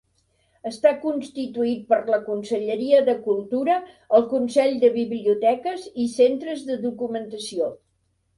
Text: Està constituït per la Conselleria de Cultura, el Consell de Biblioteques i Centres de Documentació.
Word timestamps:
Està 0.67 0.91
constituït 1.01 1.83
per 1.91 1.99
la 2.13 2.19
Conselleria 2.29 3.01
de 3.09 3.15
Cultura, 3.27 3.75
el 4.21 4.25
Consell 4.33 4.75
de 4.85 4.91
Biblioteques 4.97 5.85
i 6.07 6.09
Centres 6.17 6.67
de 6.73 6.81
Documentació. 6.89 7.71